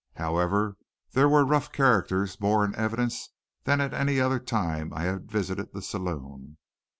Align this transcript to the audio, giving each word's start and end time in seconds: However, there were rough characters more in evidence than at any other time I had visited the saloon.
However, 0.15 0.77
there 1.11 1.29
were 1.29 1.45
rough 1.45 1.71
characters 1.71 2.41
more 2.41 2.65
in 2.65 2.73
evidence 2.73 3.29
than 3.65 3.79
at 3.79 3.93
any 3.93 4.19
other 4.19 4.39
time 4.39 4.91
I 4.95 5.03
had 5.03 5.29
visited 5.31 5.73
the 5.73 5.81
saloon. 5.83 6.57